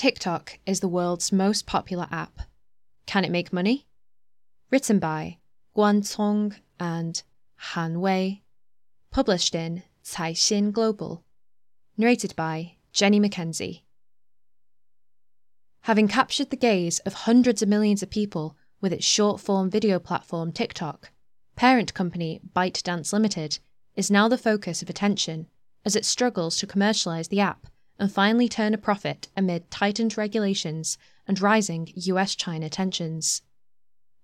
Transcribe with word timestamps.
TikTok 0.00 0.58
is 0.64 0.80
the 0.80 0.88
world's 0.88 1.30
most 1.30 1.66
popular 1.66 2.08
app. 2.10 2.40
Can 3.04 3.22
it 3.22 3.30
make 3.30 3.52
money? 3.52 3.86
Written 4.70 4.98
by 4.98 5.36
Guan 5.76 6.00
Cong 6.16 6.54
and 6.78 7.22
Han 7.56 8.00
Wei. 8.00 8.40
Published 9.10 9.54
in 9.54 9.82
Caixin 10.02 10.72
Global. 10.72 11.22
Narrated 11.98 12.34
by 12.34 12.76
Jenny 12.94 13.20
McKenzie. 13.20 13.82
Having 15.82 16.08
captured 16.08 16.48
the 16.48 16.56
gaze 16.56 17.00
of 17.00 17.12
hundreds 17.12 17.60
of 17.60 17.68
millions 17.68 18.02
of 18.02 18.08
people 18.08 18.56
with 18.80 18.94
its 18.94 19.04
short 19.04 19.38
form 19.38 19.68
video 19.68 19.98
platform 19.98 20.50
TikTok, 20.50 21.10
parent 21.56 21.92
company 21.92 22.40
ByteDance 22.56 23.12
Limited 23.12 23.58
is 23.96 24.10
now 24.10 24.28
the 24.28 24.38
focus 24.38 24.80
of 24.80 24.88
attention 24.88 25.46
as 25.84 25.94
it 25.94 26.06
struggles 26.06 26.56
to 26.56 26.66
commercialize 26.66 27.28
the 27.28 27.40
app 27.40 27.66
and 28.00 28.10
finally 28.10 28.48
turn 28.48 28.72
a 28.72 28.78
profit 28.78 29.28
amid 29.36 29.70
tightened 29.70 30.16
regulations 30.16 30.96
and 31.28 31.40
rising 31.40 31.92
US 31.94 32.34
China 32.34 32.70
tensions. 32.70 33.42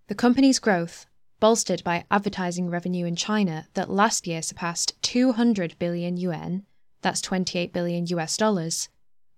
The 0.08 0.14
company's 0.14 0.58
growth, 0.58 1.04
bolstered 1.40 1.84
by 1.84 2.06
advertising 2.10 2.70
revenue 2.70 3.04
in 3.04 3.16
China 3.16 3.68
that 3.74 3.90
last 3.90 4.26
year 4.26 4.40
surpassed 4.40 5.00
200 5.02 5.78
billion 5.78 6.16
yuan, 6.16 6.64
that's 7.02 7.20
28 7.20 7.72
billion 7.74 8.06
US 8.06 8.38
dollars, 8.38 8.88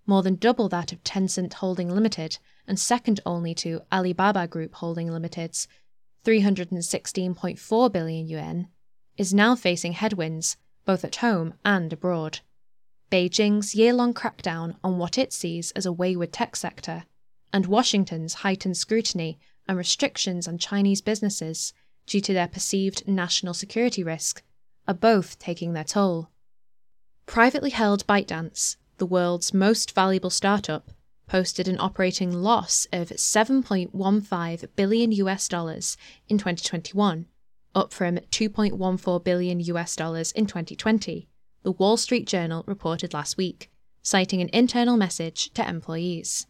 more 0.07 0.23
than 0.23 0.37
double 0.37 0.69
that 0.69 0.93
of 0.93 1.03
Tencent 1.03 1.55
Holding 1.55 1.91
Limited 1.91 2.39
and 2.67 2.79
second 2.79 3.21
only 3.27 3.55
to 3.57 3.83
Alibaba 3.91 4.47
Group 4.47 4.75
Holding 4.75 5.11
Limited's 5.11 5.67
316.4 6.25 7.93
billion 7.93 8.29
yuan, 8.29 8.69
is 9.17 9.35
now 9.35 9.57
facing 9.57 9.95
headwinds 9.95 10.57
both 10.85 11.05
at 11.05 11.17
home 11.17 11.55
and 11.65 11.93
abroad. 11.93 12.39
Beijing's 13.11 13.75
year 13.75 13.95
long 13.95 14.13
crackdown 14.13 14.77
on 14.85 14.99
what 14.99 15.17
it 15.17 15.33
sees 15.33 15.71
as 15.71 15.87
a 15.87 15.93
wayward 15.93 16.31
tech 16.31 16.55
sector, 16.55 17.05
and 17.53 17.65
Washington's 17.65 18.35
heightened 18.35 18.77
scrutiny 18.77 19.39
and 19.67 19.79
restrictions 19.79 20.47
on 20.47 20.59
Chinese 20.59 21.01
businesses 21.01 21.73
due 22.07 22.21
to 22.21 22.35
their 22.35 22.49
perceived 22.49 23.09
national 23.09 23.55
security 23.55 24.03
risk 24.03 24.43
are 24.87 24.95
both 24.95 25.39
taking 25.39 25.73
their 25.73 25.85
toll. 25.85 26.29
Privately 27.25 27.71
held 27.71 28.07
ByteDance, 28.07 28.77
the 28.99 29.07
world's 29.07 29.55
most 29.55 29.95
valuable 29.95 30.31
startup, 30.31 30.91
posted 31.27 31.69
an 31.69 31.79
operating 31.79 32.33
loss 32.33 32.87
of 32.93 33.09
7.15 33.09 34.69
billion 34.77 35.13
US 35.13 35.49
dollars 35.49 35.97
in 36.29 36.37
2021, 36.37 37.27
up 37.75 37.93
from 37.93 38.17
2.14 38.17 39.25
billion 39.25 39.61
US 39.61 39.97
dollars 39.97 40.33
in 40.33 40.47
2020 40.47 41.28
the 41.63 41.73
Wall 41.73 41.97
Street 41.97 42.27
Journal 42.27 42.65
reported 42.67 43.13
last 43.13 43.37
week, 43.37 43.71
citing 44.03 44.41
an 44.41 44.51
internal 44.53 44.97
message 44.97 45.51
to 45.55 45.69
employees. 45.69 46.47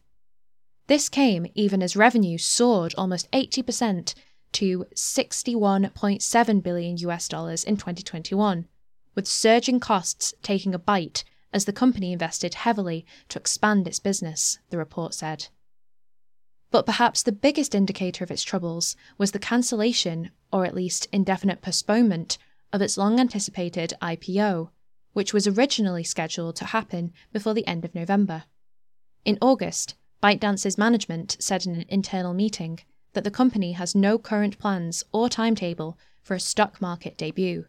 This 0.86 1.08
came 1.08 1.46
even 1.54 1.82
as 1.82 1.96
revenue 1.96 2.38
soared 2.38 2.94
almost 2.96 3.30
80% 3.32 4.14
to 4.52 4.86
61.7 4.94 6.62
billion 6.62 6.96
US 6.98 7.28
dollars 7.28 7.64
in 7.64 7.76
2021, 7.76 8.66
with 9.14 9.26
surging 9.26 9.80
costs 9.80 10.34
taking 10.42 10.74
a 10.74 10.78
bite 10.78 11.24
as 11.52 11.64
the 11.64 11.72
company 11.72 12.12
invested 12.12 12.54
heavily 12.54 13.06
to 13.28 13.38
expand 13.38 13.86
its 13.86 13.98
business, 13.98 14.58
the 14.70 14.78
report 14.78 15.14
said. 15.14 15.48
But 16.70 16.86
perhaps 16.86 17.22
the 17.22 17.32
biggest 17.32 17.74
indicator 17.74 18.24
of 18.24 18.30
its 18.30 18.42
troubles 18.42 18.96
was 19.16 19.32
the 19.32 19.38
cancellation, 19.38 20.30
or 20.52 20.66
at 20.66 20.74
least 20.74 21.06
indefinite 21.12 21.62
postponement, 21.62 22.36
of 22.72 22.82
its 22.82 22.98
long 22.98 23.18
anticipated 23.18 23.94
IPO, 24.02 24.70
which 25.18 25.34
was 25.34 25.48
originally 25.48 26.04
scheduled 26.04 26.54
to 26.54 26.66
happen 26.66 27.12
before 27.32 27.52
the 27.52 27.66
end 27.66 27.84
of 27.84 27.92
November. 27.92 28.44
In 29.24 29.36
August, 29.40 29.96
ByteDance's 30.22 30.78
management 30.78 31.36
said 31.40 31.66
in 31.66 31.74
an 31.74 31.86
internal 31.88 32.32
meeting 32.32 32.78
that 33.14 33.24
the 33.24 33.30
company 33.32 33.72
has 33.72 33.96
no 33.96 34.16
current 34.16 34.60
plans 34.60 35.02
or 35.10 35.28
timetable 35.28 35.98
for 36.22 36.34
a 36.34 36.40
stock 36.40 36.80
market 36.80 37.16
debut. 37.16 37.66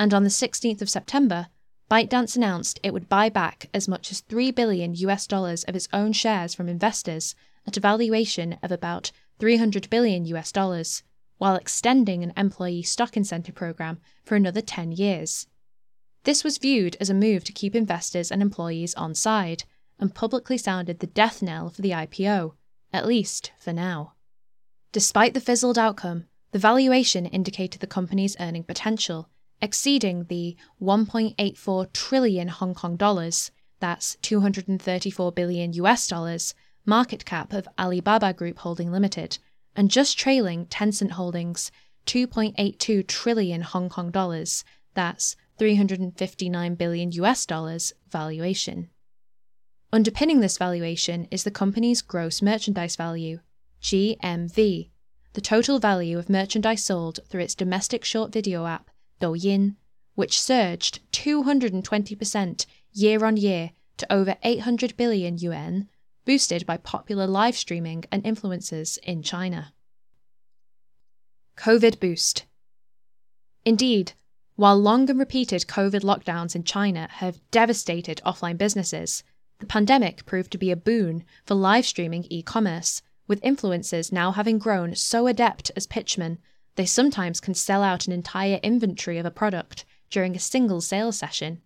And 0.00 0.12
on 0.12 0.24
the 0.24 0.30
16th 0.30 0.82
of 0.82 0.90
September, 0.90 1.46
ByteDance 1.88 2.34
announced 2.34 2.80
it 2.82 2.92
would 2.92 3.08
buy 3.08 3.28
back 3.28 3.68
as 3.72 3.86
much 3.86 4.10
as 4.10 4.22
3 4.22 4.50
billion 4.50 4.96
US 4.96 5.28
dollars 5.28 5.62
of 5.62 5.76
its 5.76 5.88
own 5.92 6.12
shares 6.12 6.54
from 6.54 6.68
investors 6.68 7.36
at 7.68 7.76
a 7.76 7.86
valuation 7.88 8.58
of 8.64 8.72
about 8.72 9.12
300 9.38 9.88
billion 9.90 10.24
US 10.24 10.50
dollars, 10.50 11.04
while 11.36 11.54
extending 11.54 12.24
an 12.24 12.32
employee 12.36 12.82
stock 12.82 13.16
incentive 13.16 13.54
program 13.54 14.00
for 14.24 14.34
another 14.34 14.60
10 14.60 14.90
years. 14.90 15.46
This 16.28 16.44
was 16.44 16.58
viewed 16.58 16.94
as 17.00 17.08
a 17.08 17.14
move 17.14 17.42
to 17.44 17.54
keep 17.54 17.74
investors 17.74 18.30
and 18.30 18.42
employees 18.42 18.94
on 18.96 19.14
side, 19.14 19.64
and 19.98 20.14
publicly 20.14 20.58
sounded 20.58 20.98
the 20.98 21.06
death 21.06 21.40
knell 21.40 21.70
for 21.70 21.80
the 21.80 21.92
IPO, 21.92 22.52
at 22.92 23.06
least 23.06 23.50
for 23.58 23.72
now. 23.72 24.12
Despite 24.92 25.32
the 25.32 25.40
fizzled 25.40 25.78
outcome, 25.78 26.26
the 26.52 26.58
valuation 26.58 27.24
indicated 27.24 27.80
the 27.80 27.86
company's 27.86 28.36
earning 28.40 28.64
potential, 28.64 29.30
exceeding 29.62 30.24
the 30.24 30.54
1.84 30.82 31.94
trillion 31.94 32.48
Hong 32.48 32.74
Kong 32.74 32.96
dollars, 32.96 33.50
that's 33.80 34.18
234 34.20 35.32
billion 35.32 35.72
US 35.72 36.06
dollars, 36.06 36.52
market 36.84 37.24
cap 37.24 37.54
of 37.54 37.66
Alibaba 37.78 38.34
Group 38.34 38.58
Holding 38.58 38.92
Limited, 38.92 39.38
and 39.74 39.90
just 39.90 40.18
trailing 40.18 40.66
Tencent 40.66 41.12
Holdings 41.12 41.72
2.82 42.04 43.06
trillion 43.06 43.62
Hong 43.62 43.88
Kong 43.88 44.10
dollars, 44.10 44.62
that's 44.92 45.34
359 45.58 46.74
billion 46.76 47.12
US 47.12 47.44
dollars 47.44 47.92
valuation. 48.10 48.90
Underpinning 49.92 50.40
this 50.40 50.58
valuation 50.58 51.26
is 51.30 51.44
the 51.44 51.50
company's 51.50 52.02
gross 52.02 52.42
merchandise 52.42 52.96
value, 52.96 53.40
GMV, 53.82 54.90
the 55.32 55.40
total 55.40 55.78
value 55.78 56.18
of 56.18 56.28
merchandise 56.28 56.84
sold 56.84 57.20
through 57.28 57.42
its 57.42 57.54
domestic 57.54 58.04
short 58.04 58.32
video 58.32 58.66
app, 58.66 58.90
Douyin, 59.20 59.76
which 60.14 60.40
surged 60.40 61.00
220% 61.12 62.66
year 62.92 63.24
on 63.24 63.36
year 63.36 63.70
to 63.98 64.12
over 64.12 64.36
800 64.42 64.96
billion 64.96 65.38
yuan, 65.38 65.88
boosted 66.24 66.66
by 66.66 66.76
popular 66.76 67.26
live 67.26 67.56
streaming 67.56 68.04
and 68.10 68.24
influencers 68.24 68.98
in 69.04 69.22
China. 69.22 69.72
COVID 71.56 72.00
boost. 72.00 72.44
Indeed, 73.64 74.12
while 74.58 74.76
long 74.76 75.08
and 75.08 75.20
repeated 75.20 75.68
COVID 75.68 76.00
lockdowns 76.00 76.56
in 76.56 76.64
China 76.64 77.06
have 77.12 77.40
devastated 77.52 78.20
offline 78.26 78.58
businesses, 78.58 79.22
the 79.60 79.66
pandemic 79.66 80.26
proved 80.26 80.50
to 80.50 80.58
be 80.58 80.72
a 80.72 80.76
boon 80.76 81.22
for 81.46 81.54
live 81.54 81.86
streaming 81.86 82.26
e 82.28 82.42
commerce, 82.42 83.00
with 83.28 83.40
influencers 83.42 84.10
now 84.10 84.32
having 84.32 84.58
grown 84.58 84.96
so 84.96 85.28
adept 85.28 85.70
as 85.76 85.86
pitchmen, 85.86 86.38
they 86.74 86.84
sometimes 86.84 87.38
can 87.38 87.54
sell 87.54 87.84
out 87.84 88.08
an 88.08 88.12
entire 88.12 88.58
inventory 88.64 89.16
of 89.16 89.24
a 89.24 89.30
product 89.30 89.84
during 90.10 90.34
a 90.34 90.40
single 90.40 90.80
sales 90.80 91.16
session. 91.16 91.62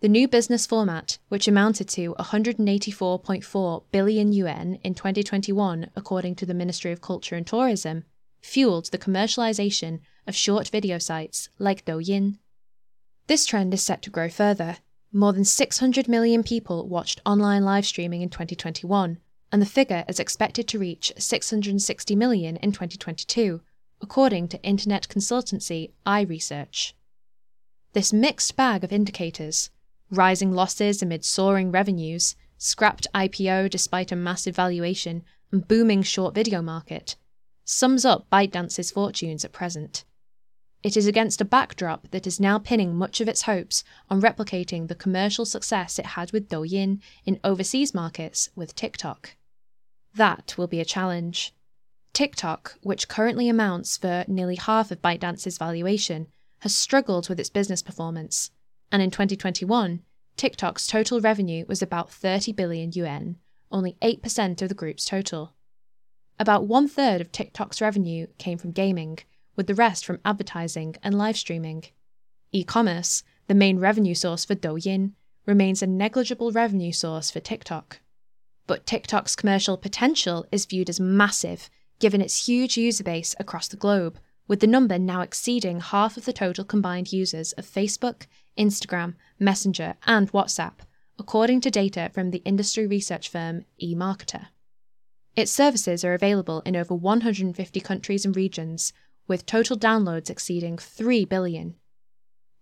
The 0.00 0.08
new 0.08 0.28
business 0.28 0.66
format, 0.66 1.16
which 1.30 1.48
amounted 1.48 1.88
to 1.88 2.14
184.4 2.18 3.82
billion 3.92 4.32
yuan 4.34 4.74
in 4.84 4.94
2021, 4.94 5.90
according 5.96 6.34
to 6.34 6.44
the 6.44 6.52
Ministry 6.52 6.92
of 6.92 7.00
Culture 7.00 7.36
and 7.36 7.46
Tourism, 7.46 8.04
fueled 8.40 8.86
the 8.86 8.98
commercialization 8.98 10.00
of 10.26 10.34
short 10.34 10.68
video 10.68 10.98
sites 10.98 11.48
like 11.58 11.84
Douyin. 11.84 12.38
This 13.26 13.46
trend 13.46 13.72
is 13.74 13.82
set 13.82 14.02
to 14.02 14.10
grow 14.10 14.28
further. 14.28 14.78
More 15.12 15.32
than 15.32 15.44
600 15.44 16.08
million 16.08 16.42
people 16.42 16.88
watched 16.88 17.20
online 17.26 17.64
live 17.64 17.86
streaming 17.86 18.22
in 18.22 18.28
2021, 18.28 19.18
and 19.52 19.62
the 19.62 19.66
figure 19.66 20.04
is 20.08 20.20
expected 20.20 20.68
to 20.68 20.78
reach 20.78 21.12
660 21.18 22.16
million 22.16 22.56
in 22.56 22.72
2022, 22.72 23.60
according 24.00 24.48
to 24.48 24.62
internet 24.62 25.08
consultancy 25.08 25.92
iResearch. 26.06 26.92
This 27.92 28.12
mixed 28.12 28.56
bag 28.56 28.84
of 28.84 28.92
indicators 28.92 29.70
rising 30.10 30.52
losses 30.52 31.02
amid 31.02 31.24
soaring 31.24 31.70
revenues, 31.70 32.34
scrapped 32.58 33.06
IPO 33.14 33.70
despite 33.70 34.10
a 34.10 34.16
massive 34.16 34.56
valuation, 34.56 35.22
and 35.52 35.66
booming 35.66 36.02
short 36.02 36.34
video 36.34 36.60
market 36.60 37.16
sums 37.70 38.04
up 38.04 38.28
ByteDance's 38.30 38.90
fortunes 38.90 39.44
at 39.44 39.52
present. 39.52 40.04
It 40.82 40.96
is 40.96 41.06
against 41.06 41.40
a 41.40 41.44
backdrop 41.44 42.10
that 42.10 42.26
is 42.26 42.40
now 42.40 42.58
pinning 42.58 42.96
much 42.96 43.20
of 43.20 43.28
its 43.28 43.42
hopes 43.42 43.84
on 44.08 44.20
replicating 44.20 44.88
the 44.88 44.94
commercial 44.96 45.44
success 45.44 45.98
it 45.98 46.06
had 46.06 46.32
with 46.32 46.48
Douyin 46.48 47.00
in 47.24 47.38
overseas 47.44 47.94
markets 47.94 48.48
with 48.56 48.74
TikTok. 48.74 49.36
That 50.14 50.54
will 50.58 50.66
be 50.66 50.80
a 50.80 50.84
challenge. 50.84 51.54
TikTok, 52.12 52.76
which 52.82 53.08
currently 53.08 53.48
amounts 53.48 53.96
for 53.96 54.24
nearly 54.26 54.56
half 54.56 54.90
of 54.90 55.00
ByteDance's 55.00 55.58
valuation, 55.58 56.26
has 56.60 56.74
struggled 56.74 57.28
with 57.28 57.38
its 57.38 57.50
business 57.50 57.82
performance, 57.82 58.50
and 58.90 59.00
in 59.00 59.12
2021, 59.12 60.02
TikTok's 60.36 60.88
total 60.88 61.20
revenue 61.20 61.64
was 61.68 61.82
about 61.82 62.10
30 62.10 62.52
billion 62.52 62.90
yuan, 62.92 63.36
only 63.70 63.96
8% 64.02 64.60
of 64.60 64.68
the 64.68 64.74
group's 64.74 65.04
total. 65.04 65.54
About 66.40 66.66
one 66.66 66.88
third 66.88 67.20
of 67.20 67.32
TikTok's 67.32 67.82
revenue 67.82 68.26
came 68.38 68.56
from 68.56 68.70
gaming, 68.70 69.18
with 69.56 69.66
the 69.66 69.74
rest 69.74 70.06
from 70.06 70.20
advertising 70.24 70.96
and 71.02 71.14
live 71.18 71.36
streaming. 71.36 71.84
E 72.50 72.64
commerce, 72.64 73.22
the 73.46 73.54
main 73.54 73.78
revenue 73.78 74.14
source 74.14 74.46
for 74.46 74.54
Douyin, 74.54 75.12
remains 75.44 75.82
a 75.82 75.86
negligible 75.86 76.50
revenue 76.50 76.92
source 76.92 77.30
for 77.30 77.40
TikTok. 77.40 78.00
But 78.66 78.86
TikTok's 78.86 79.36
commercial 79.36 79.76
potential 79.76 80.46
is 80.50 80.64
viewed 80.64 80.88
as 80.88 80.98
massive, 80.98 81.68
given 81.98 82.22
its 82.22 82.46
huge 82.46 82.78
user 82.78 83.04
base 83.04 83.34
across 83.38 83.68
the 83.68 83.76
globe, 83.76 84.18
with 84.48 84.60
the 84.60 84.66
number 84.66 84.98
now 84.98 85.20
exceeding 85.20 85.80
half 85.80 86.16
of 86.16 86.24
the 86.24 86.32
total 86.32 86.64
combined 86.64 87.12
users 87.12 87.52
of 87.52 87.66
Facebook, 87.66 88.22
Instagram, 88.56 89.14
Messenger, 89.38 89.96
and 90.06 90.32
WhatsApp, 90.32 90.76
according 91.18 91.60
to 91.60 91.70
data 91.70 92.10
from 92.14 92.30
the 92.30 92.42
industry 92.46 92.86
research 92.86 93.28
firm 93.28 93.66
eMarketer. 93.82 94.46
Its 95.36 95.52
services 95.52 96.04
are 96.04 96.14
available 96.14 96.60
in 96.66 96.76
over 96.76 96.94
150 96.94 97.80
countries 97.80 98.24
and 98.24 98.36
regions, 98.36 98.92
with 99.28 99.46
total 99.46 99.78
downloads 99.78 100.28
exceeding 100.28 100.76
3 100.76 101.24
billion. 101.24 101.76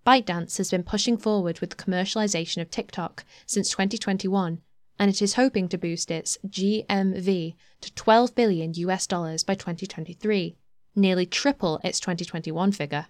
ByteDance 0.07 0.59
has 0.59 0.71
been 0.71 0.83
pushing 0.83 1.17
forward 1.17 1.61
with 1.61 1.71
the 1.71 1.77
commercialization 1.77 2.61
of 2.61 2.71
TikTok 2.71 3.25
since 3.47 3.71
2021, 3.71 4.61
and 4.99 5.11
it 5.11 5.23
is 5.23 5.35
hoping 5.35 5.69
to 5.69 5.79
boost 5.79 6.11
its 6.11 6.39
GMV 6.47 7.55
to 7.81 7.95
12 7.95 8.35
billion 8.35 8.75
US 8.75 9.07
dollars 9.07 9.45
by 9.45 9.55
2023, 9.55 10.57
nearly 10.95 11.27
triple 11.27 11.81
its 11.83 12.01
2021 12.01 12.73
figure. 12.73 13.07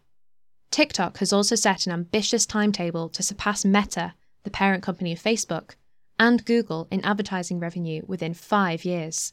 TikTok 0.70 1.18
has 1.18 1.32
also 1.32 1.54
set 1.54 1.86
an 1.86 1.92
ambitious 1.92 2.46
timetable 2.46 3.08
to 3.08 3.22
surpass 3.22 3.64
Meta, 3.64 4.14
the 4.44 4.50
parent 4.50 4.82
company 4.82 5.12
of 5.12 5.22
Facebook, 5.22 5.76
and 6.18 6.44
Google 6.44 6.86
in 6.90 7.04
advertising 7.04 7.58
revenue 7.58 8.02
within 8.06 8.34
five 8.34 8.84
years. 8.84 9.32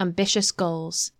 Ambitious 0.00 0.50
goals. 0.50 1.12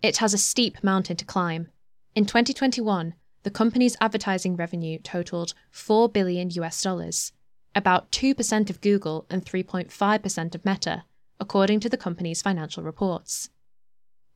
It 0.00 0.16
has 0.16 0.32
a 0.32 0.38
steep 0.38 0.82
mountain 0.82 1.18
to 1.18 1.26
climb. 1.26 1.68
In 2.14 2.24
2021, 2.24 3.12
the 3.42 3.50
company's 3.50 3.98
advertising 4.00 4.56
revenue 4.56 4.98
totaled 4.98 5.52
4 5.70 6.08
billion 6.08 6.48
US 6.52 6.80
dollars, 6.80 7.32
about 7.74 8.10
2% 8.10 8.70
of 8.70 8.80
Google 8.80 9.26
and 9.28 9.44
3.5% 9.44 10.54
of 10.54 10.64
Meta, 10.64 11.04
according 11.38 11.80
to 11.80 11.90
the 11.90 11.98
company's 11.98 12.40
financial 12.40 12.82
reports. 12.82 13.50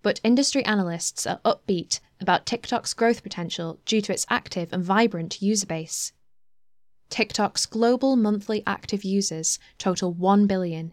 But 0.03 0.21
industry 0.23 0.63
analysts 0.67 1.27
are 1.27 1.41
upbeat 1.43 2.01
about 2.21 2.45
TikTok's 2.45 2.93
growth 2.93 3.23
potential 3.23 3.81
due 3.87 4.03
to 4.03 4.13
its 4.13 4.27
active 4.29 4.71
and 4.71 4.85
vibrant 4.85 5.41
user 5.41 5.67
base. 5.67 6.13
TikTok's 7.09 7.65
global 7.65 8.17
monthly 8.17 8.63
active 8.67 9.03
users 9.03 9.59
total 9.79 10.13
1 10.13 10.47
billion, 10.47 10.93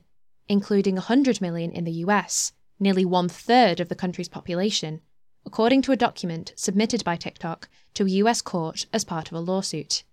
including 0.50 0.96
100 0.96 1.42
million 1.42 1.72
in 1.72 1.84
the 1.84 2.04
US, 2.04 2.54
nearly 2.80 3.06
one 3.06 3.30
third 3.30 3.80
of 3.80 3.90
the 3.90 3.96
country's 3.96 4.30
population, 4.30 5.02
according 5.46 5.82
to 5.84 5.92
a 5.92 5.98
document 5.98 6.54
submitted 6.56 7.04
by 7.04 7.16
TikTok 7.16 7.70
to 7.94 8.06
a 8.06 8.10
US 8.22 8.42
court 8.42 8.86
as 8.94 9.04
part 9.04 9.28
of 9.28 9.34
a 9.34 9.40
lawsuit. 9.40 10.04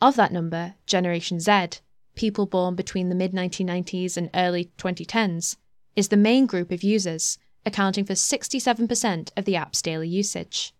Of 0.00 0.16
that 0.16 0.32
number, 0.32 0.74
Generation 0.86 1.40
Z, 1.40 1.80
people 2.14 2.46
born 2.46 2.74
between 2.74 3.08
the 3.08 3.14
mid 3.14 3.32
1990s 3.32 4.16
and 4.16 4.30
early 4.34 4.70
2010s, 4.78 5.56
is 5.96 6.08
the 6.08 6.16
main 6.16 6.46
group 6.46 6.70
of 6.70 6.82
users, 6.82 7.38
accounting 7.66 8.04
for 8.04 8.14
67% 8.14 9.30
of 9.36 9.44
the 9.44 9.56
app's 9.56 9.82
daily 9.82 10.08
usage. 10.08 10.72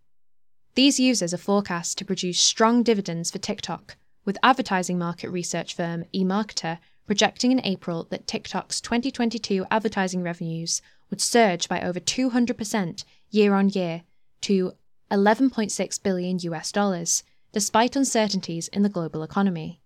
These 0.74 1.00
users 1.00 1.34
are 1.34 1.38
forecast 1.38 1.98
to 1.98 2.04
produce 2.04 2.40
strong 2.40 2.82
dividends 2.82 3.30
for 3.30 3.38
TikTok, 3.38 3.96
with 4.24 4.38
advertising 4.42 4.98
market 4.98 5.30
research 5.30 5.74
firm 5.74 6.04
eMarketer 6.14 6.78
projecting 7.10 7.50
in 7.50 7.60
April 7.66 8.06
that 8.08 8.28
TikTok's 8.28 8.80
2022 8.80 9.66
advertising 9.68 10.22
revenues 10.22 10.80
would 11.10 11.20
surge 11.20 11.68
by 11.68 11.82
over 11.82 11.98
200% 11.98 13.04
year 13.30 13.52
on 13.52 13.68
year 13.68 14.02
to 14.42 14.74
11.6 15.10 16.02
billion 16.04 16.38
US 16.38 16.70
dollars, 16.70 17.24
despite 17.50 17.96
uncertainties 17.96 18.68
in 18.68 18.84
the 18.84 18.88
global 18.88 19.24
economy. 19.24 19.80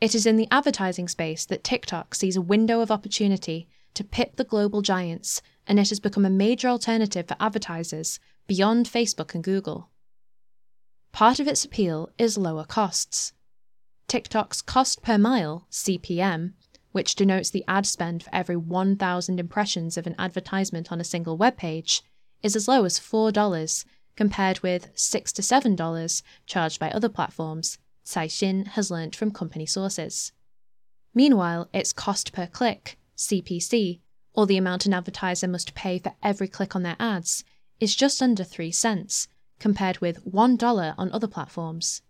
It 0.00 0.14
is 0.14 0.24
in 0.24 0.36
the 0.36 0.48
advertising 0.50 1.08
space 1.08 1.44
that 1.44 1.62
TikTok 1.62 2.14
sees 2.14 2.36
a 2.36 2.40
window 2.40 2.80
of 2.80 2.90
opportunity 2.90 3.68
to 3.92 4.02
pit 4.02 4.32
the 4.36 4.44
global 4.44 4.80
giants, 4.80 5.42
and 5.66 5.78
it 5.78 5.90
has 5.90 6.00
become 6.00 6.24
a 6.24 6.30
major 6.30 6.68
alternative 6.68 7.28
for 7.28 7.36
advertisers 7.38 8.18
beyond 8.46 8.86
Facebook 8.86 9.34
and 9.34 9.44
Google. 9.44 9.90
Part 11.12 11.38
of 11.38 11.46
its 11.46 11.66
appeal 11.66 12.08
is 12.16 12.38
lower 12.38 12.64
costs. 12.64 13.34
TikTok's 14.08 14.62
cost 14.62 15.02
per 15.02 15.18
mille, 15.18 15.66
CPM, 15.70 16.54
which 16.92 17.14
denotes 17.14 17.50
the 17.50 17.62
ad 17.68 17.84
spend 17.84 18.22
for 18.22 18.34
every 18.34 18.56
1,000 18.56 19.38
impressions 19.38 19.98
of 19.98 20.06
an 20.06 20.14
advertisement 20.18 20.90
on 20.90 20.98
a 20.98 21.04
single 21.04 21.36
web 21.36 21.58
page, 21.58 22.02
is 22.42 22.56
as 22.56 22.66
low 22.66 22.86
as 22.86 22.98
$4, 22.98 23.84
compared 24.16 24.60
with 24.60 24.94
$6 24.94 25.32
to 25.34 25.42
$7 25.42 26.22
charged 26.46 26.80
by 26.80 26.90
other 26.90 27.10
platforms, 27.10 27.76
Caixin 28.06 28.68
has 28.68 28.90
learnt 28.90 29.14
from 29.14 29.30
company 29.30 29.66
sources. 29.66 30.32
Meanwhile, 31.14 31.68
its 31.74 31.92
cost 31.92 32.32
per 32.32 32.46
click, 32.46 32.96
CPC, 33.14 34.00
or 34.32 34.46
the 34.46 34.56
amount 34.56 34.86
an 34.86 34.94
advertiser 34.94 35.48
must 35.48 35.74
pay 35.74 35.98
for 35.98 36.14
every 36.22 36.48
click 36.48 36.74
on 36.74 36.82
their 36.82 36.96
ads, 36.98 37.44
is 37.78 37.94
just 37.94 38.22
under 38.22 38.42
3 38.42 38.72
cents, 38.72 39.28
compared 39.58 39.98
with 39.98 40.24
$1 40.24 40.94
on 40.96 41.12
other 41.12 41.28
platforms 41.28 42.00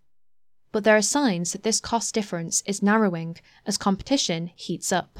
but 0.71 0.83
there 0.83 0.95
are 0.95 1.01
signs 1.01 1.51
that 1.51 1.63
this 1.63 1.79
cost 1.79 2.13
difference 2.13 2.61
is 2.65 2.83
narrowing 2.83 3.37
as 3.65 3.77
competition 3.77 4.51
heats 4.55 4.91
up. 4.91 5.19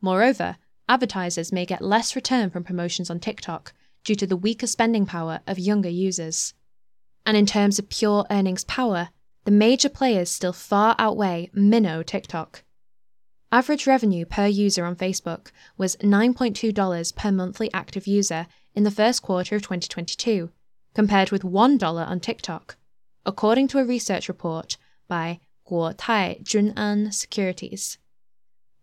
Moreover, 0.00 0.56
advertisers 0.88 1.52
may 1.52 1.64
get 1.64 1.82
less 1.82 2.16
return 2.16 2.50
from 2.50 2.64
promotions 2.64 3.10
on 3.10 3.20
TikTok 3.20 3.72
due 4.04 4.14
to 4.14 4.26
the 4.26 4.36
weaker 4.36 4.66
spending 4.66 5.06
power 5.06 5.40
of 5.46 5.58
younger 5.58 5.88
users. 5.88 6.54
And 7.24 7.36
in 7.36 7.46
terms 7.46 7.78
of 7.78 7.88
pure 7.88 8.24
earnings 8.30 8.64
power, 8.64 9.10
the 9.44 9.50
major 9.50 9.88
players 9.88 10.30
still 10.30 10.52
far 10.52 10.94
outweigh 10.98 11.50
minnow 11.52 12.02
TikTok. 12.02 12.62
Average 13.52 13.86
revenue 13.86 14.24
per 14.24 14.46
user 14.46 14.84
on 14.84 14.96
Facebook 14.96 15.50
was 15.76 15.96
$9.2 15.96 17.14
per 17.14 17.32
monthly 17.32 17.72
active 17.72 18.06
user 18.06 18.46
in 18.74 18.82
the 18.82 18.90
first 18.90 19.22
quarter 19.22 19.54
of 19.56 19.62
2022, 19.62 20.50
compared 20.94 21.30
with 21.30 21.42
$1 21.42 21.82
on 21.82 22.20
TikTok 22.20 22.75
according 23.26 23.66
to 23.66 23.78
a 23.78 23.84
research 23.84 24.28
report 24.28 24.76
by 25.08 25.40
Guotai 25.68 26.42
Junan 26.44 27.12
Securities. 27.12 27.98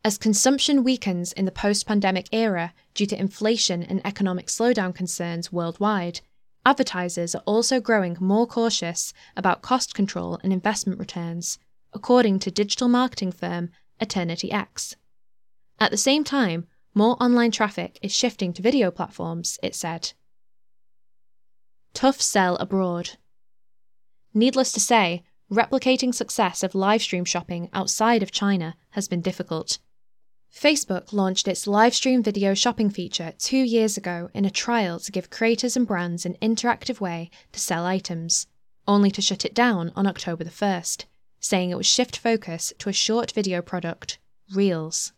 As 0.04 0.18
consumption 0.18 0.84
weakens 0.84 1.32
in 1.32 1.46
the 1.46 1.52
post 1.52 1.88
pandemic 1.88 2.28
era 2.34 2.74
due 2.94 3.06
to 3.06 3.18
inflation 3.18 3.82
and 3.82 4.06
economic 4.06 4.48
slowdown 4.48 4.94
concerns 4.94 5.54
worldwide, 5.54 6.20
advertisers 6.66 7.34
are 7.34 7.44
also 7.46 7.80
growing 7.80 8.18
more 8.20 8.46
cautious 8.46 9.14
about 9.38 9.62
cost 9.62 9.96
control 9.96 10.40
and 10.44 10.52
investment 10.52 11.00
returns, 11.00 11.58
according 11.94 12.40
to 12.40 12.52
digital 12.52 12.90
marketing 12.90 13.32
firm 13.32 13.70
Eternity 14.02 14.52
X. 14.52 14.98
At 15.80 15.90
the 15.90 15.98
same 15.98 16.26
time, 16.26 16.68
more 16.94 17.16
online 17.24 17.52
traffic 17.52 17.98
is 18.02 18.14
shifting 18.14 18.52
to 18.54 18.62
video 18.62 18.92
platforms, 18.92 19.58
it 19.64 19.74
said. 19.74 20.12
Tough 21.94 22.22
sell 22.22 22.58
abroad. 22.58 23.12
Needless 24.34 24.72
to 24.72 24.80
say, 24.80 25.24
replicating 25.52 26.14
success 26.14 26.64
of 26.64 26.74
live 26.74 27.02
stream 27.02 27.26
shopping 27.26 27.70
outside 27.74 28.24
of 28.24 28.32
China 28.32 28.76
has 28.92 29.08
been 29.08 29.22
difficult. 29.22 29.78
Facebook 30.52 31.14
launched 31.14 31.48
its 31.48 31.68
live 31.68 31.94
stream 31.94 32.24
video 32.24 32.54
shopping 32.54 32.90
feature 32.90 33.34
two 33.38 33.58
years 33.58 33.98
ago 33.98 34.30
in 34.34 34.46
a 34.46 34.52
trial 34.52 35.00
to 35.00 35.12
give 35.12 35.30
creators 35.30 35.76
and 35.76 35.88
brands 35.88 36.26
an 36.26 36.36
interactive 36.42 37.00
way 37.00 37.30
to 37.52 37.60
sell 37.60 37.86
items, 37.86 38.48
only 38.88 39.12
to 39.12 39.22
shut 39.22 39.46
it 39.46 39.54
down 39.54 39.92
on 39.96 40.08
October 40.08 40.44
the 40.44 40.50
1st, 40.50 41.06
saying 41.40 41.70
it 41.70 41.76
would 41.76 41.86
shift 41.86 42.18
focus 42.18 42.74
to 42.80 42.90
a 42.90 42.94
short 42.94 43.32
video 43.32 43.62
product, 43.62 44.20
Reels. 44.54 45.14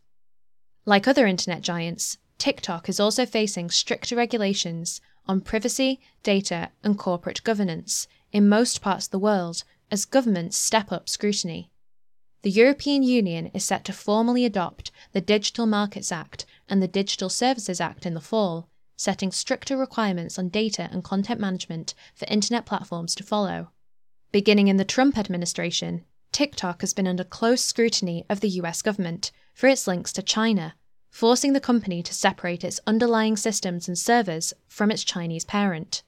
Like 0.85 1.07
other 1.07 1.25
internet 1.25 1.61
giants, 1.61 2.17
TikTok 2.37 2.89
is 2.89 2.99
also 2.99 3.25
facing 3.25 3.69
stricter 3.69 4.15
regulations 4.15 5.01
on 5.27 5.41
privacy, 5.41 5.99
data, 6.21 6.69
and 6.83 6.97
corporate 6.97 7.43
governance 7.43 8.07
in 8.35 8.49
most 8.49 8.81
parts 8.81 9.05
of 9.05 9.11
the 9.11 9.17
world 9.17 9.63
as 9.89 10.03
governments 10.03 10.57
step 10.57 10.91
up 10.91 11.07
scrutiny. 11.07 11.71
The 12.41 12.51
European 12.51 13.01
Union 13.01 13.47
is 13.53 13.63
set 13.63 13.85
to 13.85 13.93
formally 13.93 14.43
adopt 14.43 14.91
the 15.13 15.21
Digital 15.21 15.65
Markets 15.65 16.11
Act 16.11 16.45
and 16.67 16.83
the 16.83 16.87
Digital 16.89 17.29
Services 17.29 17.79
Act 17.79 18.05
in 18.05 18.13
the 18.13 18.19
fall, 18.19 18.67
setting 18.97 19.31
stricter 19.31 19.77
requirements 19.77 20.37
on 20.37 20.49
data 20.49 20.89
and 20.91 21.01
content 21.01 21.39
management 21.39 21.93
for 22.13 22.27
internet 22.27 22.65
platforms 22.65 23.15
to 23.15 23.23
follow. 23.23 23.69
Beginning 24.33 24.67
in 24.67 24.75
the 24.75 24.83
Trump 24.83 25.17
administration, 25.17 26.03
TikTok 26.33 26.81
has 26.81 26.93
been 26.93 27.07
under 27.07 27.23
close 27.23 27.63
scrutiny 27.63 28.25
of 28.29 28.41
the 28.41 28.49
US 28.49 28.81
government 28.81 29.31
for 29.53 29.67
its 29.67 29.87
links 29.87 30.11
to 30.11 30.21
China, 30.21 30.75
forcing 31.09 31.53
the 31.53 31.61
company 31.61 32.03
to 32.03 32.13
separate 32.13 32.65
its 32.65 32.81
underlying 32.85 33.37
systems 33.37 33.87
and 33.87 33.97
servers 33.97 34.53
from 34.67 34.91
its 34.91 35.05
Chinese 35.05 35.45
parent. 35.45 36.03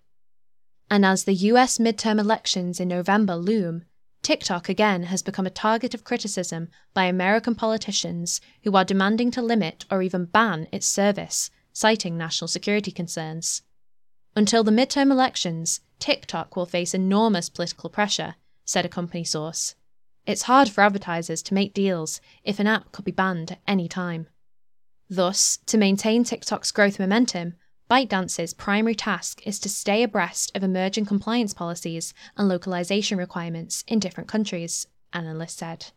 And 0.89 1.05
as 1.05 1.25
the 1.25 1.33
US 1.33 1.77
midterm 1.77 2.19
elections 2.19 2.79
in 2.79 2.87
November 2.87 3.35
loom, 3.35 3.83
TikTok 4.21 4.67
again 4.69 5.03
has 5.03 5.21
become 5.21 5.45
a 5.45 5.49
target 5.51 5.93
of 5.93 6.03
criticism 6.03 6.69
by 6.93 7.05
American 7.05 7.55
politicians 7.55 8.41
who 8.63 8.75
are 8.75 8.83
demanding 8.83 9.31
to 9.31 9.41
limit 9.41 9.85
or 9.91 10.01
even 10.01 10.25
ban 10.25 10.67
its 10.71 10.87
service, 10.87 11.49
citing 11.73 12.17
national 12.17 12.47
security 12.47 12.91
concerns. 12.91 13.61
Until 14.35 14.63
the 14.63 14.71
midterm 14.71 15.11
elections, 15.11 15.81
TikTok 15.99 16.55
will 16.55 16.65
face 16.65 16.93
enormous 16.93 17.49
political 17.49 17.89
pressure, 17.89 18.35
said 18.65 18.85
a 18.85 18.89
company 18.89 19.23
source. 19.23 19.75
It's 20.25 20.43
hard 20.43 20.69
for 20.69 20.81
advertisers 20.81 21.41
to 21.43 21.53
make 21.53 21.73
deals 21.73 22.19
if 22.43 22.59
an 22.59 22.67
app 22.67 22.91
could 22.91 23.05
be 23.05 23.11
banned 23.11 23.53
at 23.53 23.59
any 23.65 23.87
time. 23.87 24.27
Thus, 25.09 25.57
to 25.67 25.77
maintain 25.77 26.23
TikTok's 26.23 26.71
growth 26.71 26.99
momentum, 26.99 27.55
ByteDance's 27.89 28.53
primary 28.53 28.95
task 28.95 29.41
is 29.47 29.59
to 29.59 29.69
stay 29.69 30.03
abreast 30.03 30.51
of 30.55 30.63
emerging 30.63 31.05
compliance 31.05 31.53
policies 31.53 32.13
and 32.35 32.49
localization 32.49 33.17
requirements 33.17 33.85
in 33.87 33.99
different 33.99 34.27
countries, 34.27 34.87
analysts 35.13 35.53
said. 35.53 35.87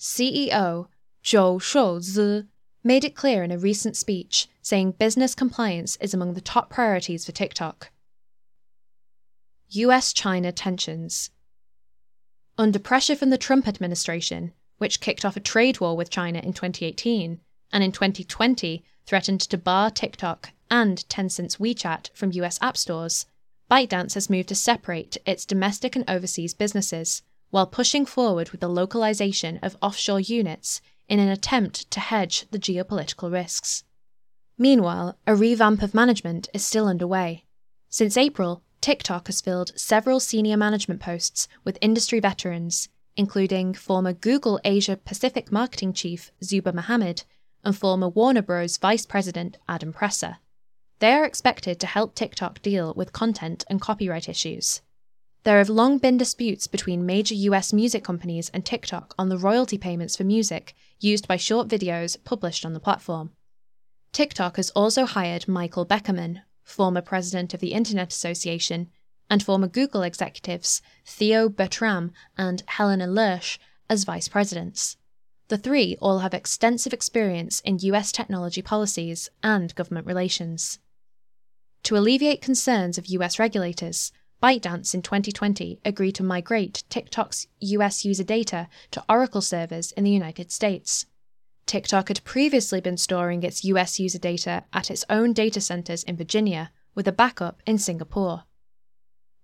CEO 0.00 0.88
Zhou 1.22 1.60
Shouzi 1.60 2.48
made 2.82 3.04
it 3.04 3.14
clear 3.14 3.44
in 3.44 3.52
a 3.52 3.58
recent 3.58 3.96
speech, 3.96 4.48
saying 4.60 4.92
business 4.92 5.36
compliance 5.36 5.96
is 6.00 6.12
among 6.12 6.34
the 6.34 6.40
top 6.40 6.70
priorities 6.70 7.24
for 7.24 7.30
TikTok. 7.30 7.92
US 9.68 10.12
China 10.12 10.50
tensions. 10.50 11.30
Under 12.58 12.80
pressure 12.80 13.14
from 13.14 13.30
the 13.30 13.38
Trump 13.38 13.68
administration, 13.68 14.52
which 14.78 15.00
kicked 15.00 15.24
off 15.24 15.36
a 15.36 15.40
trade 15.40 15.78
war 15.78 15.96
with 15.96 16.10
China 16.10 16.40
in 16.40 16.52
2018, 16.52 17.40
and 17.72 17.84
in 17.84 17.92
2020 17.92 18.84
threatened 19.06 19.40
to 19.40 19.58
bar 19.58 19.90
TikTok 19.90 20.50
and 20.70 21.06
Tencent's 21.08 21.56
WeChat 21.56 22.10
from 22.14 22.32
US 22.32 22.58
app 22.62 22.76
stores, 22.76 23.26
ByteDance 23.70 24.14
has 24.14 24.30
moved 24.30 24.48
to 24.48 24.54
separate 24.54 25.16
its 25.24 25.46
domestic 25.46 25.96
and 25.96 26.04
overseas 26.08 26.54
businesses, 26.54 27.22
while 27.50 27.66
pushing 27.66 28.04
forward 28.06 28.50
with 28.50 28.60
the 28.60 28.68
localization 28.68 29.58
of 29.62 29.76
offshore 29.82 30.20
units 30.20 30.80
in 31.08 31.18
an 31.18 31.28
attempt 31.28 31.90
to 31.90 32.00
hedge 32.00 32.46
the 32.50 32.58
geopolitical 32.58 33.30
risks. 33.30 33.84
Meanwhile, 34.58 35.18
a 35.26 35.34
revamp 35.34 35.82
of 35.82 35.94
management 35.94 36.48
is 36.54 36.64
still 36.64 36.86
underway. 36.86 37.44
Since 37.88 38.16
April, 38.16 38.62
TikTok 38.80 39.26
has 39.26 39.40
filled 39.40 39.78
several 39.78 40.20
senior 40.20 40.56
management 40.56 41.00
posts 41.00 41.48
with 41.64 41.78
industry 41.80 42.20
veterans, 42.20 42.88
including 43.16 43.74
former 43.74 44.12
Google 44.12 44.60
Asia 44.64 44.96
Pacific 44.96 45.52
marketing 45.52 45.92
chief 45.92 46.30
Zuba 46.42 46.72
Mohammed 46.72 47.24
and 47.64 47.76
former 47.76 48.08
Warner 48.08 48.42
Bros. 48.42 48.76
vice 48.76 49.06
president 49.06 49.58
Adam 49.68 49.92
Presser. 49.92 50.38
They 50.98 51.12
are 51.12 51.24
expected 51.24 51.80
to 51.80 51.86
help 51.86 52.14
TikTok 52.14 52.62
deal 52.62 52.94
with 52.94 53.12
content 53.12 53.64
and 53.68 53.80
copyright 53.80 54.28
issues. 54.28 54.82
There 55.44 55.58
have 55.58 55.68
long 55.68 55.98
been 55.98 56.16
disputes 56.16 56.68
between 56.68 57.04
major 57.04 57.34
US 57.34 57.72
music 57.72 58.04
companies 58.04 58.48
and 58.50 58.64
TikTok 58.64 59.14
on 59.18 59.28
the 59.28 59.38
royalty 59.38 59.76
payments 59.76 60.16
for 60.16 60.22
music 60.22 60.74
used 61.00 61.26
by 61.26 61.36
short 61.36 61.66
videos 61.66 62.16
published 62.22 62.64
on 62.64 62.74
the 62.74 62.80
platform. 62.80 63.32
TikTok 64.12 64.56
has 64.56 64.70
also 64.70 65.04
hired 65.04 65.48
Michael 65.48 65.84
Beckerman, 65.84 66.42
former 66.62 67.00
president 67.00 67.54
of 67.54 67.60
the 67.60 67.72
Internet 67.72 68.12
Association, 68.12 68.88
and 69.28 69.42
former 69.42 69.66
Google 69.66 70.02
executives 70.02 70.82
Theo 71.04 71.48
Bertram 71.48 72.12
and 72.36 72.62
Helena 72.66 73.06
Lersch 73.06 73.58
as 73.88 74.04
vice 74.04 74.28
presidents. 74.28 74.96
The 75.48 75.58
three 75.58 75.96
all 76.00 76.20
have 76.20 76.34
extensive 76.34 76.92
experience 76.92 77.60
in 77.60 77.78
US 77.80 78.12
technology 78.12 78.62
policies 78.62 79.28
and 79.42 79.74
government 79.74 80.06
relations. 80.06 80.78
To 81.84 81.96
alleviate 81.96 82.40
concerns 82.40 82.96
of 82.96 83.06
US 83.06 83.38
regulators, 83.38 84.12
ByteDance 84.42 84.94
in 84.94 85.02
2020 85.02 85.80
agreed 85.84 86.14
to 86.16 86.22
migrate 86.22 86.84
TikTok's 86.88 87.46
US 87.60 88.04
user 88.04 88.24
data 88.24 88.68
to 88.90 89.04
Oracle 89.08 89.40
servers 89.40 89.92
in 89.92 90.04
the 90.04 90.10
United 90.10 90.50
States. 90.50 91.06
TikTok 91.66 92.08
had 92.08 92.24
previously 92.24 92.80
been 92.80 92.96
storing 92.96 93.42
its 93.42 93.64
US 93.64 94.00
user 94.00 94.18
data 94.18 94.64
at 94.72 94.90
its 94.90 95.04
own 95.08 95.32
data 95.32 95.60
centers 95.60 96.02
in 96.02 96.16
Virginia, 96.16 96.72
with 96.94 97.06
a 97.06 97.12
backup 97.12 97.62
in 97.66 97.78
Singapore. 97.78 98.44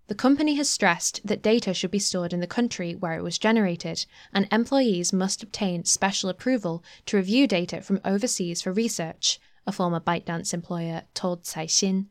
The 0.08 0.14
company 0.14 0.54
has 0.54 0.70
stressed 0.70 1.20
that 1.26 1.42
data 1.42 1.74
should 1.74 1.90
be 1.90 1.98
stored 1.98 2.32
in 2.32 2.40
the 2.40 2.46
country 2.46 2.94
where 2.94 3.12
it 3.12 3.22
was 3.22 3.36
generated, 3.36 4.06
and 4.32 4.48
employees 4.50 5.12
must 5.12 5.42
obtain 5.42 5.84
special 5.84 6.30
approval 6.30 6.82
to 7.04 7.18
review 7.18 7.46
data 7.46 7.82
from 7.82 8.00
overseas 8.06 8.62
for 8.62 8.72
research, 8.72 9.38
a 9.66 9.72
former 9.72 10.00
ByteDance 10.00 10.54
employer 10.54 11.02
told 11.12 11.44
Caixin. 11.44 12.06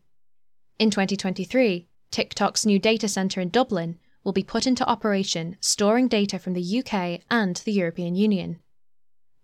In 0.78 0.92
2023, 0.92 1.88
TikTok's 2.12 2.68
new 2.68 2.78
data 2.78 3.08
center 3.08 3.42
in 3.42 3.50
Dublin 3.50 3.98
will 4.24 4.32
be 4.32 4.44
put 4.44 4.68
into 4.68 4.88
operation, 4.88 5.58
storing 5.60 6.08
data 6.08 6.38
from 6.38 6.54
the 6.54 6.80
UK 6.80 7.22
and 7.32 7.56
the 7.66 7.72
European 7.72 8.14
Union. 8.14 8.60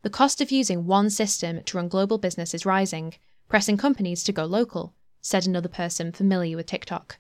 The 0.03 0.12
cost 0.12 0.41
of 0.41 0.51
using 0.51 0.86
one 0.86 1.10
system 1.10 1.63
to 1.63 1.77
run 1.77 1.88
global 1.88 2.19
business 2.19 2.53
is 2.53 2.67
rising, 2.67 3.15
pressing 3.50 3.77
companies 3.77 4.24
to 4.25 4.31
go 4.31 4.45
local, 4.45 4.93
said 5.22 5.48
another 5.48 5.69
person 5.69 6.12
familiar 6.12 6.55
with 6.55 6.67
TikTok. 6.67 7.17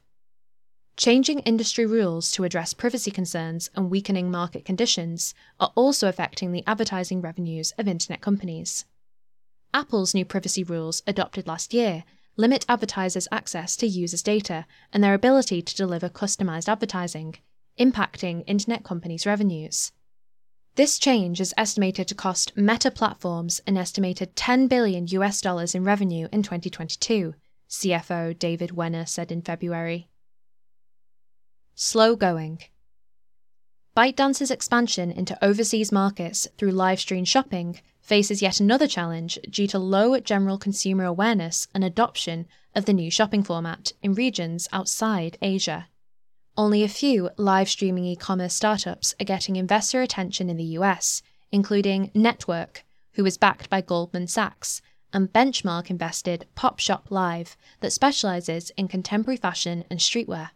Changing 0.95 1.39
industry 1.39 1.87
rules 1.87 2.31
to 2.31 2.43
address 2.43 2.75
privacy 2.75 3.09
concerns 3.09 3.69
and 3.75 3.89
weakening 3.89 4.29
market 4.29 4.63
conditions 4.63 5.33
are 5.59 5.73
also 5.73 6.07
affecting 6.07 6.51
the 6.51 6.63
advertising 6.67 7.19
revenues 7.19 7.73
of 7.79 7.87
internet 7.87 8.21
companies. 8.21 8.85
Apple's 9.73 10.13
new 10.13 10.23
privacy 10.23 10.63
rules, 10.63 11.01
adopted 11.07 11.47
last 11.47 11.73
year, 11.73 12.03
limit 12.37 12.63
advertisers' 12.69 13.27
access 13.31 13.75
to 13.75 13.87
users' 13.87 14.21
data 14.21 14.67
and 14.91 15.03
their 15.03 15.15
ability 15.15 15.63
to 15.63 15.75
deliver 15.75 16.09
customized 16.09 16.69
advertising, 16.69 17.35
impacting 17.79 18.43
internet 18.45 18.83
companies' 18.83 19.25
revenues. 19.25 19.91
This 20.75 20.99
change 20.99 21.41
is 21.41 21.55
estimated 21.57 22.07
to 22.07 22.15
cost 22.15 22.55
Meta 22.55 22.91
Platforms 22.91 23.61
an 23.65 23.77
estimated 23.77 24.35
10 24.35 24.67
billion 24.67 25.07
US 25.07 25.41
dollars 25.41 25.73
in 25.73 25.83
revenue 25.83 26.27
in 26.31 26.43
2022, 26.43 27.33
CFO 27.67 28.37
David 28.37 28.71
Wehner 28.71 29.07
said 29.07 29.31
in 29.31 29.41
February. 29.41 30.07
Slow 31.75 32.15
going. 32.15 32.59
ByteDance's 33.97 34.51
expansion 34.51 35.11
into 35.11 35.43
overseas 35.43 35.91
markets 35.91 36.47
through 36.55 36.69
live 36.69 36.99
stream 36.99 37.25
shopping 37.25 37.79
faces 37.99 38.43
yet 38.43 38.59
another 38.59 38.85
challenge 38.85 39.39
due 39.49 39.65
to 39.67 39.79
low 39.79 40.19
general 40.19 40.59
consumer 40.59 41.05
awareness 41.05 41.67
and 41.73 41.83
adoption 41.83 42.45
of 42.75 42.85
the 42.85 42.93
new 42.93 43.09
shopping 43.09 43.41
format 43.41 43.91
in 44.03 44.13
regions 44.13 44.69
outside 44.71 45.39
Asia. 45.41 45.87
Only 46.55 46.83
a 46.83 46.87
few 46.87 47.31
live 47.37 47.69
streaming 47.69 48.05
e 48.05 48.15
commerce 48.15 48.53
startups 48.53 49.15
are 49.19 49.25
getting 49.25 49.55
investor 49.55 50.03
attention 50.03 50.51
in 50.51 50.57
the 50.57 50.77
US, 50.77 51.23
including 51.51 52.11
NTWRK, 52.11 52.83
who 53.13 53.25
is 53.25 53.39
backed 53.39 53.67
by 53.71 53.81
Goldman 53.81 54.27
Sachs, 54.27 54.79
and 55.11 55.33
Benchmark 55.33 55.89
invested 55.89 56.45
Popshop 56.55 57.09
Live, 57.09 57.57
that 57.79 57.93
specializes 57.93 58.71
in 58.77 58.87
contemporary 58.87 59.37
fashion 59.37 59.85
and 59.89 59.99
streetwear. 59.99 60.51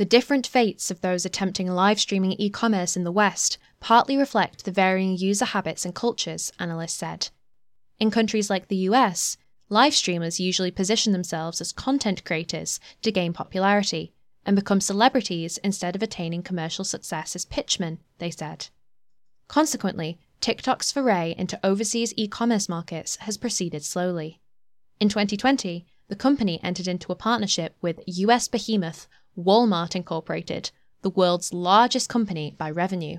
The 0.00 0.06
different 0.06 0.46
fates 0.46 0.90
of 0.90 1.02
those 1.02 1.26
attempting 1.26 1.66
live 1.68 2.00
streaming 2.00 2.32
e 2.38 2.48
commerce 2.48 2.96
in 2.96 3.04
the 3.04 3.12
West 3.12 3.58
partly 3.80 4.16
reflect 4.16 4.64
the 4.64 4.72
varying 4.72 5.14
user 5.18 5.44
habits 5.44 5.84
and 5.84 5.94
cultures, 5.94 6.50
analysts 6.58 6.94
said. 6.94 7.28
In 7.98 8.10
countries 8.10 8.48
like 8.48 8.68
the 8.68 8.88
US, 8.88 9.36
live 9.68 9.92
streamers 9.92 10.40
usually 10.40 10.70
position 10.70 11.12
themselves 11.12 11.60
as 11.60 11.70
content 11.70 12.24
creators 12.24 12.80
to 13.02 13.12
gain 13.12 13.34
popularity 13.34 14.14
and 14.46 14.56
become 14.56 14.80
celebrities 14.80 15.58
instead 15.58 15.94
of 15.94 16.02
attaining 16.02 16.42
commercial 16.42 16.86
success 16.86 17.36
as 17.36 17.44
pitchmen, 17.44 17.98
they 18.20 18.30
said. 18.30 18.68
Consequently, 19.48 20.18
TikTok's 20.40 20.90
foray 20.90 21.34
into 21.36 21.60
overseas 21.62 22.14
e 22.16 22.26
commerce 22.26 22.70
markets 22.70 23.16
has 23.16 23.36
proceeded 23.36 23.84
slowly. 23.84 24.40
In 24.98 25.10
2020, 25.10 25.84
the 26.08 26.16
company 26.16 26.58
entered 26.64 26.88
into 26.88 27.12
a 27.12 27.16
partnership 27.16 27.76
with 27.82 28.00
US 28.06 28.48
behemoth 28.48 29.06
Walmart 29.36 29.94
Incorporated, 29.94 30.70
the 31.02 31.10
world's 31.10 31.52
largest 31.52 32.08
company 32.08 32.54
by 32.58 32.70
revenue. 32.70 33.18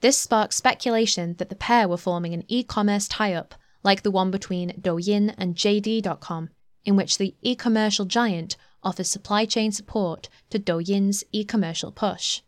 This 0.00 0.18
sparked 0.18 0.54
speculation 0.54 1.34
that 1.38 1.48
the 1.48 1.56
pair 1.56 1.88
were 1.88 1.96
forming 1.96 2.34
an 2.34 2.44
e 2.48 2.62
commerce 2.62 3.08
tie 3.08 3.32
up 3.32 3.54
like 3.82 4.02
the 4.02 4.10
one 4.10 4.30
between 4.30 4.80
Douyin 4.80 5.34
and 5.38 5.54
JD.com, 5.54 6.50
in 6.84 6.96
which 6.96 7.18
the 7.18 7.34
e 7.40 7.54
commercial 7.54 8.04
giant 8.04 8.56
offers 8.82 9.08
supply 9.08 9.44
chain 9.44 9.72
support 9.72 10.28
to 10.50 10.58
Douyin's 10.58 11.24
e 11.32 11.44
commercial 11.44 11.92
push. 11.92 12.42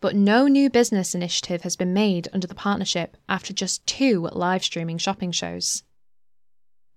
But 0.00 0.14
no 0.14 0.46
new 0.46 0.70
business 0.70 1.14
initiative 1.14 1.62
has 1.62 1.76
been 1.76 1.92
made 1.92 2.28
under 2.32 2.46
the 2.46 2.54
partnership 2.54 3.16
after 3.28 3.52
just 3.52 3.86
two 3.86 4.28
live 4.32 4.62
streaming 4.62 4.98
shopping 4.98 5.32
shows. 5.32 5.82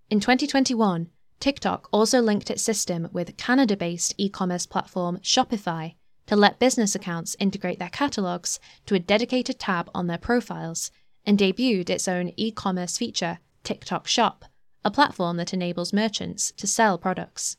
In 0.09 0.19
2021, 0.19 1.09
TikTok 1.39 1.87
also 1.91 2.21
linked 2.21 2.51
its 2.51 2.61
system 2.61 3.07
with 3.13 3.37
Canada 3.37 3.77
based 3.77 4.13
e 4.17 4.27
commerce 4.27 4.65
platform 4.65 5.19
Shopify 5.19 5.95
to 6.27 6.35
let 6.35 6.59
business 6.59 6.95
accounts 6.95 7.35
integrate 7.39 7.79
their 7.79 7.89
catalogs 7.89 8.59
to 8.85 8.95
a 8.95 8.99
dedicated 8.99 9.57
tab 9.57 9.89
on 9.95 10.07
their 10.07 10.17
profiles 10.17 10.91
and 11.25 11.39
debuted 11.39 11.89
its 11.89 12.07
own 12.07 12.33
e 12.35 12.51
commerce 12.51 12.97
feature, 12.97 13.39
TikTok 13.63 14.05
Shop, 14.05 14.45
a 14.83 14.91
platform 14.91 15.37
that 15.37 15.53
enables 15.53 15.93
merchants 15.93 16.51
to 16.57 16.67
sell 16.67 16.97
products. 16.97 17.55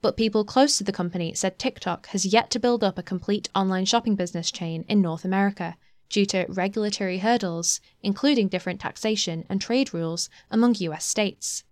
But 0.00 0.16
people 0.16 0.44
close 0.44 0.78
to 0.78 0.84
the 0.84 0.92
company 0.92 1.34
said 1.34 1.58
TikTok 1.58 2.06
has 2.08 2.26
yet 2.26 2.50
to 2.50 2.58
build 2.58 2.82
up 2.82 2.98
a 2.98 3.02
complete 3.02 3.48
online 3.54 3.84
shopping 3.84 4.16
business 4.16 4.50
chain 4.50 4.84
in 4.88 5.02
North 5.02 5.24
America 5.24 5.76
due 6.08 6.26
to 6.26 6.46
regulatory 6.48 7.18
hurdles, 7.18 7.80
including 8.02 8.48
different 8.48 8.80
taxation 8.80 9.44
and 9.48 9.60
trade 9.60 9.92
rules 9.92 10.30
among 10.50 10.74
US 10.76 11.04
states. 11.04 11.64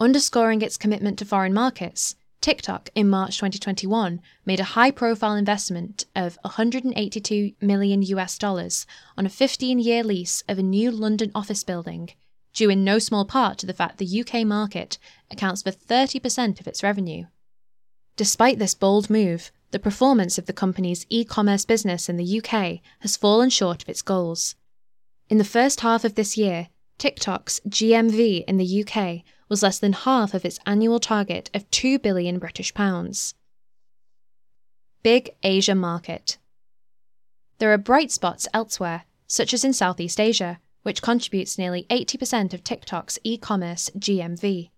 Underscoring 0.00 0.60
its 0.60 0.76
commitment 0.76 1.18
to 1.18 1.24
foreign 1.24 1.54
markets, 1.54 2.16
TikTok 2.40 2.90
in 2.94 3.08
March 3.08 3.36
2021 3.36 4.20
made 4.44 4.60
a 4.60 4.74
high 4.74 4.90
profile 4.90 5.34
investment 5.34 6.04
of 6.16 6.36
182 6.42 7.52
million 7.60 8.02
US 8.02 8.36
dollars 8.36 8.86
on 9.16 9.24
a 9.24 9.30
15 9.30 9.78
year 9.78 10.02
lease 10.02 10.42
of 10.48 10.58
a 10.58 10.62
new 10.62 10.90
London 10.90 11.30
office 11.34 11.62
building, 11.62 12.10
due 12.52 12.70
in 12.70 12.84
no 12.84 12.98
small 12.98 13.24
part 13.24 13.56
to 13.58 13.66
the 13.66 13.72
fact 13.72 13.98
the 13.98 14.20
UK 14.20 14.44
market 14.44 14.98
accounts 15.30 15.62
for 15.62 15.70
30% 15.70 16.60
of 16.60 16.66
its 16.66 16.82
revenue. 16.82 17.26
Despite 18.16 18.58
this 18.58 18.74
bold 18.74 19.08
move, 19.08 19.52
the 19.70 19.78
performance 19.78 20.38
of 20.38 20.46
the 20.46 20.52
company's 20.52 21.06
e 21.08 21.24
commerce 21.24 21.64
business 21.64 22.08
in 22.08 22.16
the 22.16 22.40
UK 22.40 22.80
has 23.00 23.16
fallen 23.16 23.48
short 23.48 23.82
of 23.82 23.88
its 23.88 24.02
goals. 24.02 24.56
In 25.30 25.38
the 25.38 25.44
first 25.44 25.80
half 25.80 26.04
of 26.04 26.14
this 26.14 26.36
year, 26.36 26.68
TikTok's 26.98 27.60
GMV 27.68 28.44
in 28.46 28.56
the 28.56 28.84
UK 28.84 29.22
was 29.48 29.62
less 29.62 29.78
than 29.78 29.92
half 29.92 30.34
of 30.34 30.44
its 30.44 30.58
annual 30.66 31.00
target 31.00 31.50
of 31.54 31.70
2 31.70 31.98
billion 31.98 32.38
British 32.38 32.72
pounds. 32.72 33.34
Big 35.02 35.30
Asia 35.42 35.74
market. 35.74 36.38
There 37.58 37.72
are 37.72 37.78
bright 37.78 38.10
spots 38.10 38.48
elsewhere, 38.54 39.04
such 39.26 39.52
as 39.52 39.64
in 39.64 39.72
Southeast 39.72 40.18
Asia, 40.18 40.60
which 40.82 41.02
contributes 41.02 41.58
nearly 41.58 41.86
80% 41.90 42.52
of 42.54 42.64
TikTok's 42.64 43.18
e 43.22 43.36
commerce 43.36 43.90
GMV. 43.98 44.70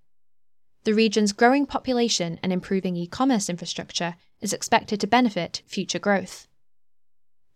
The 0.85 0.95
region's 0.95 1.33
growing 1.33 1.67
population 1.67 2.39
and 2.43 2.53
improving 2.53 2.97
e 2.97 3.07
commerce 3.07 3.49
infrastructure 3.49 4.17
is 4.41 4.53
expected 4.53 5.01
to 5.01 5.07
benefit 5.07 5.63
future 5.67 5.99
growth. 5.99 6.47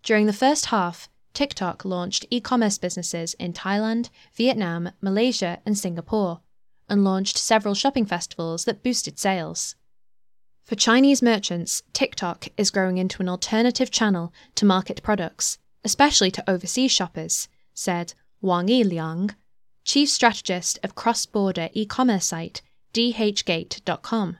During 0.02 0.26
the 0.26 0.32
first 0.32 0.66
half, 0.66 1.09
TikTok 1.34 1.84
launched 1.84 2.26
e 2.30 2.40
commerce 2.40 2.78
businesses 2.78 3.34
in 3.34 3.52
Thailand, 3.52 4.10
Vietnam, 4.34 4.90
Malaysia, 5.00 5.60
and 5.64 5.78
Singapore, 5.78 6.40
and 6.88 7.04
launched 7.04 7.38
several 7.38 7.74
shopping 7.74 8.04
festivals 8.04 8.64
that 8.64 8.82
boosted 8.82 9.18
sales. 9.18 9.76
For 10.64 10.74
Chinese 10.74 11.22
merchants, 11.22 11.82
TikTok 11.92 12.48
is 12.56 12.70
growing 12.70 12.98
into 12.98 13.22
an 13.22 13.28
alternative 13.28 13.90
channel 13.90 14.32
to 14.56 14.64
market 14.64 15.02
products, 15.02 15.58
especially 15.84 16.30
to 16.32 16.50
overseas 16.50 16.92
shoppers, 16.92 17.48
said 17.74 18.14
Wang 18.40 18.66
Yiliang, 18.68 19.34
chief 19.84 20.08
strategist 20.08 20.78
of 20.82 20.94
cross 20.94 21.26
border 21.26 21.70
e 21.72 21.86
commerce 21.86 22.26
site 22.26 22.62
dhgate.com. 22.92 24.38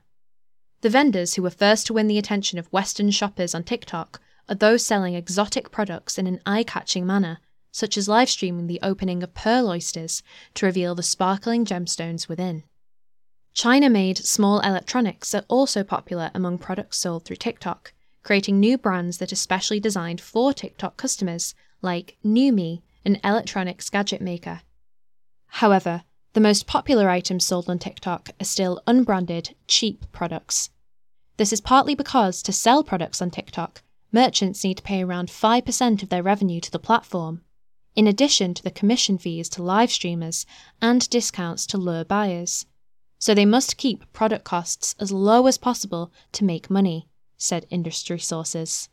The 0.82 0.90
vendors 0.90 1.35
who 1.35 1.42
were 1.42 1.50
first 1.50 1.87
to 1.87 1.92
win 1.92 2.06
the 2.06 2.18
attention 2.18 2.59
of 2.59 2.73
Western 2.73 3.11
shoppers 3.11 3.54
on 3.54 3.64
TikTok 3.64 4.20
are 4.50 4.57
those 4.57 4.85
selling 4.85 5.14
exotic 5.14 5.71
products 5.71 6.19
in 6.19 6.26
an 6.26 6.40
eye 6.45 6.64
catching 6.64 7.07
manner 7.07 7.38
such 7.73 7.97
as 7.97 8.09
live 8.09 8.28
streaming 8.28 8.66
the 8.66 8.80
opening 8.83 9.23
of 9.23 9.35
pearl 9.35 9.69
oysters 9.69 10.23
to 10.54 10.66
reveal 10.66 10.95
the 10.95 11.02
sparkling 11.02 11.64
gemstones 11.64 12.28
within. 12.28 12.64
China 13.52 13.90
made 13.90 14.19
small 14.19 14.61
electronics 14.61 15.35
are 15.35 15.45
also 15.49 15.83
popular 15.83 16.30
among 16.35 16.59
products 16.59 16.99
sold 16.99 17.25
through 17.25 17.37
TikTok, 17.37 17.92
creating 18.23 18.61
new 18.61 18.78
brands 18.78 19.19
that 19.19 19.33
are 19.33 19.37
specially 19.37 19.80
designed 19.80 20.21
for 20.21 20.52
TikTok 20.52 20.97
customers, 20.97 21.54
like 21.83 22.16
NewMe, 22.25 22.83
an 23.04 23.19
electronics 23.25 23.90
gadget 23.90 24.21
maker. 24.21 24.61
However, 25.47 26.02
the 26.33 26.40
most 26.40 26.66
popular 26.66 27.09
items 27.09 27.45
sold 27.45 27.69
on 27.69 27.78
TikTok 27.78 28.30
are 28.40 28.45
still 28.45 28.80
unbranded, 28.87 29.55
cheap 29.66 30.05
products. 30.12 30.70
This 31.38 31.53
is 31.53 31.61
partly 31.61 31.94
because 31.94 32.42
to 32.42 32.53
sell 32.53 32.85
products 32.85 33.20
on 33.20 33.31
TikTok, 33.31 33.83
merchants 34.12 34.64
need 34.64 34.77
to 34.79 34.83
pay 34.83 35.03
around 35.03 35.29
5% 35.29 36.03
of 36.03 36.09
their 36.09 36.23
revenue 36.23 36.61
to 36.61 36.70
the 36.70 36.79
platform, 36.79 37.42
in 37.94 38.07
addition 38.07 38.55
to 38.55 38.62
the 38.62 38.70
commission 38.70 39.18
fees 39.18 39.49
to 39.51 39.62
live 39.62 39.90
streamers 39.90 40.46
and 40.81 41.09
discounts 41.11 41.66
to 41.66 41.79
lure 41.79 42.05
buyers. 42.05 42.66
So 43.18 43.35
they 43.35 43.46
must 43.46 43.77
keep 43.77 44.11
product 44.12 44.44
costs 44.44 44.94
as 44.99 45.12
low 45.12 45.46
as 45.46 45.59
possible 45.59 46.12
to 46.33 46.44
make 46.44 46.70
money, 46.70 47.09
said 47.37 47.66
industry 47.70 48.18
sources. 48.18 48.88